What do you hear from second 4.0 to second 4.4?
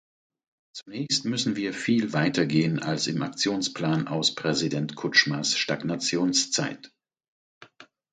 aus